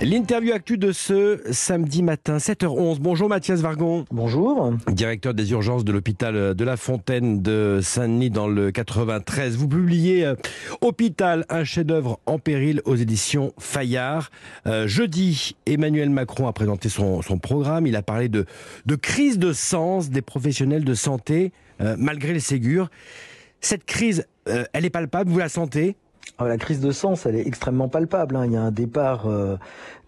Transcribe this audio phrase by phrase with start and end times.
[0.00, 3.00] L'interview actu de ce samedi matin, 7h11.
[3.00, 4.06] Bonjour Mathias Vargon.
[4.10, 4.72] Bonjour.
[4.88, 9.56] Directeur des urgences de l'hôpital de la Fontaine de Saint-Denis dans le 93.
[9.56, 10.36] Vous publiez euh,
[10.80, 14.30] Hôpital, un chef-d'œuvre en péril aux éditions Fayard.
[14.66, 17.86] Euh, jeudi, Emmanuel Macron a présenté son, programme.
[17.86, 18.46] Il a parlé de,
[18.86, 22.88] de crise de sens des professionnels de santé euh, malgré les Ségur.
[23.60, 25.96] Cette crise, elle est palpable, vous la sentez?
[26.44, 28.36] La crise de sens, elle est extrêmement palpable.
[28.36, 28.44] Hein.
[28.46, 29.56] Il y a un départ euh,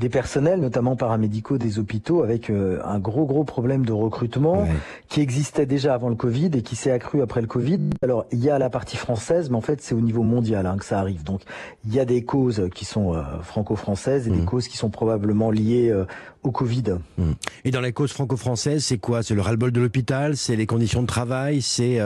[0.00, 4.66] des personnels, notamment paramédicaux des hôpitaux, avec euh, un gros gros problème de recrutement
[5.08, 7.78] qui existait déjà avant le Covid et qui s'est accru après le Covid.
[8.02, 10.76] Alors il y a la partie française, mais en fait c'est au niveau mondial hein,
[10.78, 11.22] que ça arrive.
[11.22, 11.42] Donc
[11.86, 14.46] il y a des causes qui sont euh, franco-françaises et des mmh.
[14.46, 15.94] causes qui sont probablement liées
[16.42, 16.96] au Covid.
[17.18, 17.22] Mmh.
[17.64, 19.22] Et dans les causes franco-françaises, c'est quoi?
[19.22, 20.36] C'est le ras-le-bol de l'hôpital?
[20.36, 21.62] C'est les conditions de travail?
[21.62, 22.00] C'est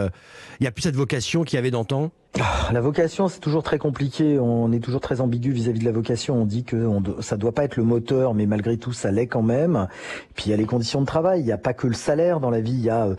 [0.61, 2.11] il y a plus cette vocation qu'il y avait d'antan?
[2.11, 2.20] ah,
[2.73, 4.39] la vocation, c'est toujours très compliqué.
[4.39, 6.37] On est toujours très ambigu vis-à-vis de la vocation.
[6.37, 9.27] On dit que on, ça doit pas être le moteur, mais malgré tout, ça l'est
[9.27, 9.89] quand même.
[10.35, 11.41] Puis il y a les conditions de travail.
[11.41, 12.73] Il n'y a pas que le salaire dans la vie.
[12.73, 13.15] Il y a euh,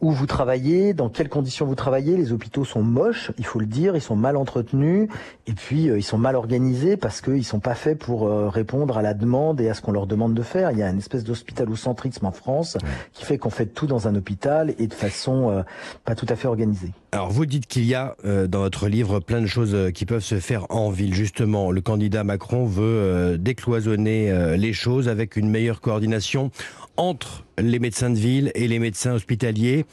[0.00, 2.16] où vous travaillez, dans quelles conditions vous travaillez.
[2.16, 5.08] Les hôpitaux sont moches, il faut le dire, ils sont mal entretenus
[5.46, 8.96] et puis euh, ils sont mal organisés parce qu'ils sont pas faits pour euh, répondre
[8.96, 10.70] à la demande et à ce qu'on leur demande de faire.
[10.70, 12.76] Il y a une espèce d'hospitalocentrisme en France
[13.12, 15.62] qui fait qu'on fait tout dans un hôpital et de façon euh,
[16.04, 16.92] pas tout à fait organisée.
[17.10, 20.40] Alors vous dites qu'il y a dans votre livre plein de choses qui peuvent se
[20.40, 21.14] faire en ville.
[21.14, 26.50] Justement, le candidat Macron veut décloisonner les choses avec une meilleure coordination
[26.98, 29.86] entre les médecins de ville et les médecins hospitaliers.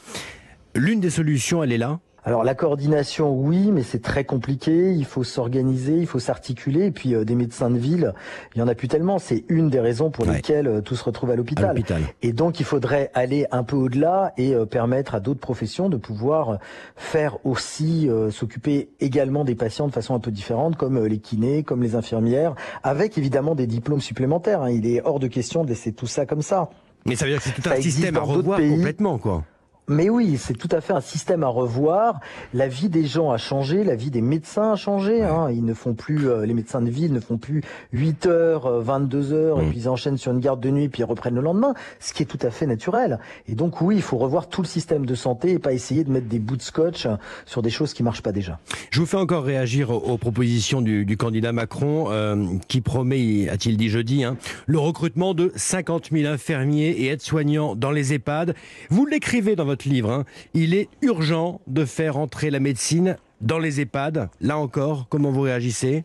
[0.74, 4.92] L'une des solutions, elle est là alors la coordination, oui, mais c'est très compliqué.
[4.92, 6.86] Il faut s'organiser, il faut s'articuler.
[6.86, 8.14] Et puis euh, des médecins de ville,
[8.54, 9.20] il y en a plus tellement.
[9.20, 11.80] C'est une des raisons pour lesquelles euh, tout se retrouve à l'hôpital.
[12.22, 15.96] Et donc il faudrait aller un peu au-delà et euh, permettre à d'autres professions de
[15.96, 16.58] pouvoir
[16.96, 21.80] faire aussi s'occuper également des patients de façon un peu différente, comme les kinés, comme
[21.80, 24.62] les infirmières, avec évidemment des diplômes supplémentaires.
[24.62, 24.70] Hein.
[24.70, 26.70] Il est hors de question de laisser tout ça comme ça.
[27.04, 29.44] Mais ça veut dire que c'est tout un système à revoir complètement, quoi.
[29.88, 32.20] Mais oui, c'est tout à fait un système à revoir.
[32.54, 35.22] La vie des gens a changé, la vie des médecins a changé.
[35.22, 35.48] Hein.
[35.52, 39.32] Ils ne font plus, euh, les médecins de ville ne font plus 8 heures, 22
[39.32, 39.70] euh, heures, et mm.
[39.70, 42.24] puis ils enchaînent sur une garde de nuit, puis ils reprennent le lendemain, ce qui
[42.24, 43.20] est tout à fait naturel.
[43.46, 46.10] Et donc oui, il faut revoir tout le système de santé et pas essayer de
[46.10, 47.06] mettre des bouts de scotch
[47.44, 48.58] sur des choses qui marchent pas déjà.
[48.90, 53.88] Je vous fais encore réagir aux, propositions du, candidat Macron, euh, qui promet, a-t-il dit
[53.88, 54.36] jeudi, hein,
[54.66, 58.54] le recrutement de 50 000 infirmiers et aides-soignants dans les EHPAD.
[58.90, 60.10] Vous l'écrivez dans votre livre.
[60.10, 60.24] Hein.
[60.54, 64.28] Il est urgent de faire entrer la médecine dans les EHPAD.
[64.40, 66.04] Là encore, comment vous réagissez?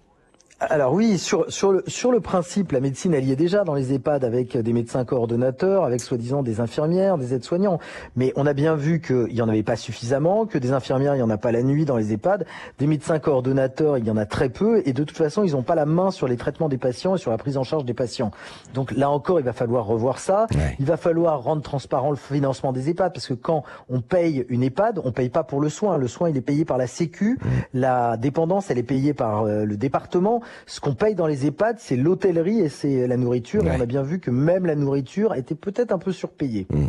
[0.69, 3.73] Alors oui, sur, sur, le, sur le principe, la médecine, elle y est déjà dans
[3.73, 7.79] les EHPAD avec des médecins coordonnateurs, avec soi-disant des infirmières, des aides-soignants.
[8.15, 11.17] Mais on a bien vu qu'il n'y en avait pas suffisamment, que des infirmières, il
[11.17, 12.45] n'y en a pas la nuit dans les EHPAD.
[12.77, 14.83] Des médecins coordonnateurs, il y en a très peu.
[14.85, 17.17] Et de toute façon, ils n'ont pas la main sur les traitements des patients et
[17.17, 18.29] sur la prise en charge des patients.
[18.75, 20.45] Donc là encore, il va falloir revoir ça.
[20.77, 24.61] Il va falloir rendre transparent le financement des EHPAD parce que quand on paye une
[24.61, 25.97] EHPAD, on paye pas pour le soin.
[25.97, 27.39] Le soin, il est payé par la Sécu.
[27.73, 30.41] La dépendance, elle est payée par euh, le département.
[30.65, 33.65] Ce qu'on paye dans les EHPAD, c'est l'hôtellerie et c'est la nourriture.
[33.65, 36.67] Et on a bien vu que même la nourriture était peut-être un peu surpayée.
[36.69, 36.87] Mmh.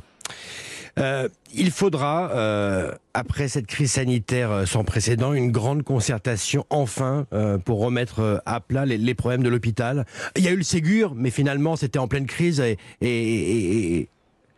[0.98, 7.26] Euh, il faudra, euh, après cette crise sanitaire euh, sans précédent, une grande concertation enfin
[7.64, 10.06] pour remettre à plat les, problèmes de l'hôpital.
[10.36, 14.08] Il y a eu le Ségur, mais finalement c'était en pleine crise et, et,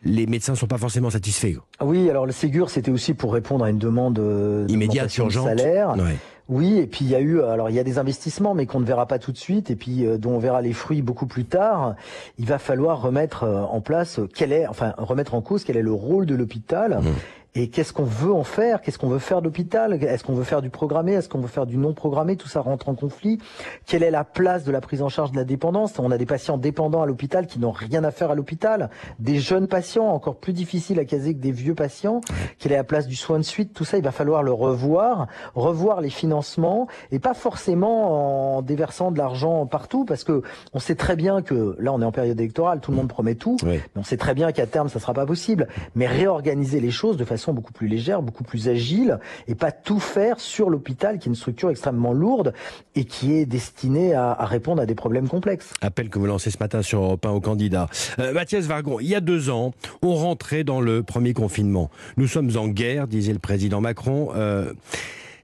[0.06, 1.56] les médecins ne sont pas forcément satisfaits.
[1.80, 4.18] Oui, alors le Ségur c'était aussi pour répondre à une demande
[4.68, 5.52] immédiate, urgente.
[5.52, 5.94] De salaire.
[6.48, 8.80] Oui, et puis il y a eu, alors il y a des investissements, mais qu'on
[8.80, 11.26] ne verra pas tout de suite, et puis euh, dont on verra les fruits beaucoup
[11.26, 11.94] plus tard.
[12.38, 15.82] Il va falloir remettre euh, en place quel est, enfin remettre en cause quel est
[15.82, 17.00] le rôle de l'hôpital.
[17.00, 17.04] Mmh.
[17.56, 18.80] Et qu'est-ce qu'on veut en faire?
[18.80, 21.12] Qu'est-ce qu'on veut faire de l'hôpital Est-ce qu'on veut faire du programmé?
[21.12, 23.38] Est-ce qu'on veut faire du non programmé Tout ça rentre en conflit.
[23.86, 25.96] Quelle est la place de la prise en charge de la dépendance?
[26.00, 29.38] On a des patients dépendants à l'hôpital qui n'ont rien à faire à l'hôpital, des
[29.38, 32.22] jeunes patients encore plus difficiles à caser que des vieux patients.
[32.58, 33.72] Quelle est la place du soin de suite?
[33.72, 39.12] Tout ça, il va falloir le revoir, revoir les financements et pas forcément en déversant
[39.12, 40.42] de l'argent partout parce que
[40.72, 43.36] on sait très bien que là on est en période électorale, tout le monde promet
[43.36, 45.68] tout, mais on sait très bien qu'à terme ça sera pas possible.
[45.94, 49.18] Mais réorganiser les choses de façon beaucoup plus légère, beaucoup plus agile,
[49.48, 52.52] et pas tout faire sur l'hôpital, qui est une structure extrêmement lourde
[52.94, 55.72] et qui est destinée à, répondre à des problèmes complexes.
[55.80, 57.88] Appel que vous lancez ce matin sur Europe 1 aux candidats.
[58.18, 61.90] Euh, Mathias Vargon, il y a deux ans, on rentrait dans le premier confinement.
[62.16, 64.30] Nous sommes en guerre, disait le président Macron.
[64.34, 64.72] Euh,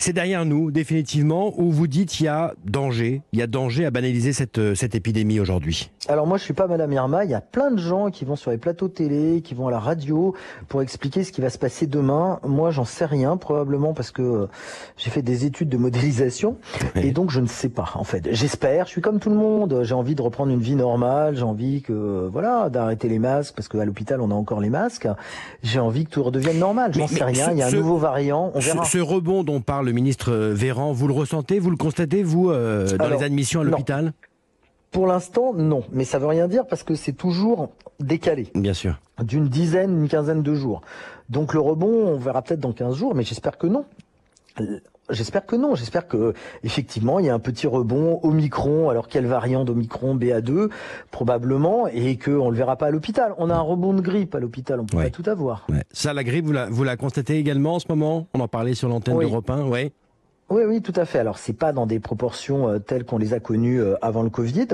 [0.02, 3.84] C'est derrière nous, définitivement, où vous dites il y a danger, il y a danger
[3.84, 5.90] à banaliser cette, euh, cette épidémie aujourd'hui.
[6.08, 7.26] Alors moi, je suis pas Madame Irma.
[7.26, 9.70] Il y a plein de gens qui vont sur les plateaux télé, qui vont à
[9.70, 10.34] la radio
[10.68, 12.40] pour expliquer ce qui va se passer demain.
[12.44, 14.46] Moi, j'en sais rien, probablement parce que euh,
[14.96, 16.56] j'ai fait des études de modélisation
[16.94, 17.90] et donc je ne sais pas.
[17.94, 18.86] En fait, j'espère.
[18.86, 19.80] Je suis comme tout le monde.
[19.82, 21.36] J'ai envie de reprendre une vie normale.
[21.36, 25.08] J'ai envie que voilà d'arrêter les masques parce qu'à l'hôpital on a encore les masques.
[25.62, 26.94] J'ai envie que tout redevienne normal.
[26.94, 27.50] J'en sais rien.
[27.52, 28.50] il y a un nouveau variant.
[28.54, 28.86] On verra.
[28.86, 32.96] Ce, rebond dont parle le ministre Véran, vous le ressentez, vous le constatez vous euh,
[32.96, 34.12] dans les admissions à l'hôpital?
[34.92, 35.82] Pour l'instant, non.
[35.92, 38.48] Mais ça veut rien dire parce que c'est toujours décalé.
[38.54, 39.00] Bien sûr.
[39.20, 40.82] D'une dizaine, une quinzaine de jours.
[41.28, 43.84] Donc le rebond, on verra peut-être dans 15 jours, mais j'espère que non.
[45.10, 45.74] J'espère que non.
[45.74, 46.34] J'espère que
[46.64, 48.90] effectivement il y a un petit rebond Omicron.
[48.90, 50.70] Alors quelle variant d'Omicron BA2
[51.10, 53.34] probablement et que on le verra pas à l'hôpital.
[53.38, 54.80] On a un rebond de grippe à l'hôpital.
[54.80, 55.66] On peut pas tout avoir.
[55.92, 58.26] Ça, la grippe, vous la, vous la constatez également en ce moment?
[58.34, 59.26] On en parlait sur l'antenne oui.
[59.26, 59.92] d'Europe 1, oui.
[60.50, 61.20] Oui, oui, tout à fait.
[61.20, 64.30] Alors, c'est pas dans des proportions euh, telles qu'on les a connues euh, avant le
[64.30, 64.66] Covid,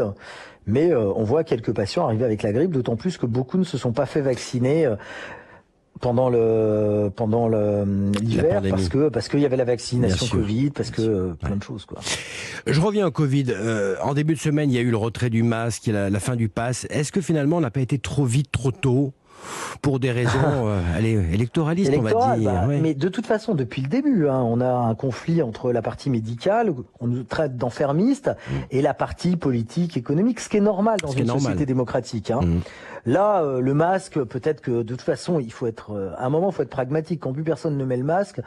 [0.67, 3.65] mais euh, on voit quelques patients arriver avec la grippe, d'autant plus que beaucoup ne
[3.65, 4.91] se sont pas fait vacciner
[6.00, 11.32] pendant le pendant l'hiver parce que parce qu'il y avait la vaccination Covid parce que
[11.34, 12.00] plein de choses quoi.
[12.66, 13.54] Je reviens au Covid.
[14.02, 16.37] en début de semaine, il y a eu le retrait du masque, la, la fin
[16.37, 16.87] du pass.
[16.90, 19.12] Est-ce que finalement on n'a pas été trop vite, trop tôt
[19.83, 20.31] pour des raisons
[20.67, 22.53] euh, allez, électoralistes, on va dire.
[22.53, 25.83] Bah, mais de toute façon, depuis le début, hein, on a un conflit entre la
[25.83, 28.53] partie médicale, on nous traite d'enfermistes, mm.
[28.71, 32.31] et la partie politique, économique, ce qui est normal dans une société démocratique.
[32.31, 32.41] Hein.
[32.43, 32.61] Mm.
[33.06, 36.29] Là, euh, le masque, peut-être que de toute façon, il faut être, euh, à un
[36.29, 37.21] moment, il faut être pragmatique.
[37.21, 38.41] Quand plus personne ne met le masque,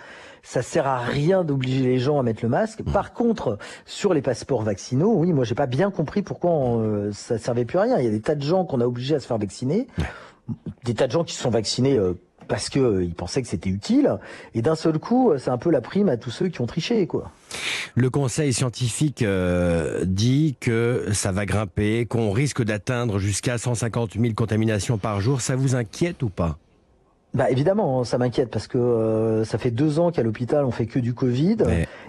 [0.43, 2.81] ça sert à rien d'obliger les gens à mettre le masque.
[2.81, 2.91] Mm.
[2.91, 6.49] Par contre, sur les passeports vaccinaux, oui, moi, j'ai pas bien compris pourquoi
[7.13, 7.97] ça servait plus à rien.
[7.99, 9.87] Il y a des tas de gens qu'on a obligés à se faire vacciner
[10.85, 12.13] des tas de gens qui se sont vaccinés euh,
[12.47, 14.17] parce qu'ils euh, pensaient que c'était utile,
[14.55, 16.65] et d'un seul coup, euh, c'est un peu la prime à tous ceux qui ont
[16.65, 17.31] triché, quoi.
[17.95, 19.25] Le conseil scientifique
[20.03, 25.41] dit que ça va grimper, qu'on risque d'atteindre jusqu'à 150 000 contaminations par jour.
[25.41, 26.59] Ça vous inquiète ou pas?
[27.33, 30.87] Bah évidemment, ça m'inquiète parce que euh, ça fait deux ans qu'à l'hôpital on fait
[30.87, 31.57] que du Covid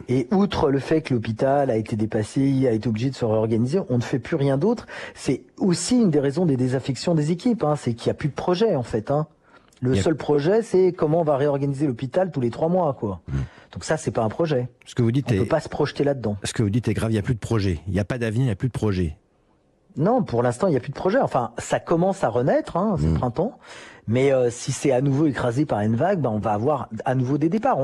[0.08, 3.80] et outre le fait que l'hôpital a été dépassé, a été obligé de se réorganiser,
[3.90, 4.86] on ne fait plus rien d'autre.
[5.14, 8.28] C'est aussi une des raisons des désaffections des équipes, hein, c'est qu'il n'y a plus
[8.28, 9.10] de projet en fait.
[9.10, 9.26] Hein.
[9.82, 13.20] Le seul projet, c'est comment on va réorganiser l'hôpital tous les trois mois, quoi.
[13.28, 13.38] Mmh.
[13.72, 14.68] Donc ça, c'est pas un projet.
[14.84, 16.36] Ce que vous dites, on ne peut pas se projeter là-dedans.
[16.44, 17.10] Ce que vous dites est grave.
[17.10, 17.80] Il n'y a plus de projet.
[17.86, 18.42] Il n'y a pas d'avenir.
[18.42, 19.16] Il n'y a plus de projet.
[19.96, 21.18] Non, pour l'instant, il n'y a plus de projet.
[21.20, 23.18] Enfin, ça commence à renaître, hein, c'est mmh.
[23.18, 23.58] printemps.
[24.10, 27.14] Mais euh, si c'est à nouveau écrasé par une vague, ben, on va avoir à
[27.14, 27.78] nouveau des départs.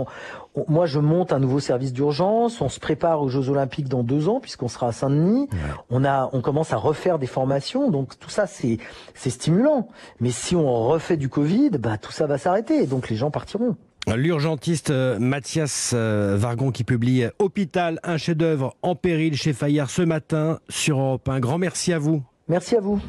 [0.66, 2.60] moi, je monte un nouveau service d'urgence.
[2.60, 5.48] On se prépare aux Jeux Olympiques dans deux ans, puisqu'on sera à Saint-Denis.
[5.88, 7.90] On a, on commence à refaire des formations.
[7.90, 8.78] Donc tout ça, c'est
[9.14, 9.88] c'est stimulant.
[10.18, 12.86] Mais si on refait du Covid, ben, tout ça va s'arrêter.
[12.86, 13.76] Donc les gens partiront.
[14.14, 20.02] L'urgentiste euh, Mathias euh, Vargon qui publie Hôpital, un chef-d'œuvre en péril chez Fayard ce
[20.02, 22.22] matin sur Europe Un Grand merci à vous.
[22.48, 23.00] Merci à vous.